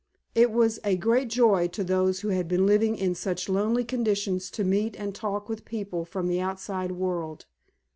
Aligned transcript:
It 0.33 0.49
was 0.49 0.79
a 0.83 0.95
great 0.97 1.27
joy 1.27 1.67
to 1.67 1.83
those 1.83 2.21
who 2.21 2.29
had 2.29 2.47
been 2.47 2.65
living 2.65 2.95
in 2.95 3.13
such 3.13 3.47
lonely 3.47 3.83
conditions 3.85 4.49
to 4.49 4.63
meet 4.63 4.95
and 4.95 5.13
talk 5.13 5.47
with 5.47 5.63
people 5.63 6.05
from 6.05 6.25
the 6.27 6.41
outside 6.41 6.93
world. 6.93 7.45